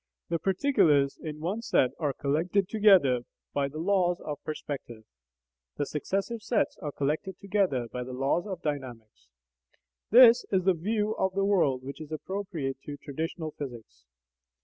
[0.29, 3.19] The particulars in one set are collected together
[3.53, 5.03] by the laws of perspective;
[5.77, 9.27] the successive sets are collected together by the laws of dynamics.
[10.09, 14.05] This is the view of the world which is appropriate to traditional physics.